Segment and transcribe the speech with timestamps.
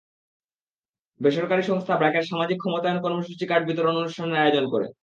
[1.21, 4.87] বেসরকারি সংস্থা ব্র্যাকের সামাজিক ক্ষমতায়ন কর্মসূচি কার্ড বিতরণ অনুষ্ঠানের আয়োজন করে।